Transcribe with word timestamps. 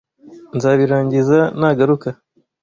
Nzabirangiza 0.55 1.39
nagaruka. 1.59 2.07